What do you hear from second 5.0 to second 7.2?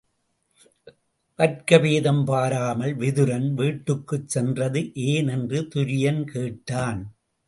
ஏன்? என்று துரியன் கேட்டான்.